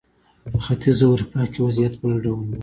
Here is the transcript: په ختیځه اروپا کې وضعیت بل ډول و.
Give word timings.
په 0.51 0.59
ختیځه 0.65 1.05
اروپا 1.11 1.41
کې 1.51 1.59
وضعیت 1.67 1.93
بل 2.01 2.13
ډول 2.23 2.41
و. 2.47 2.51